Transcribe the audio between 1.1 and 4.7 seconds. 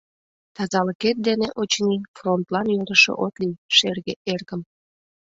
дене, очыни, фронтлан йӧрышӧ от лий, шерге эргым.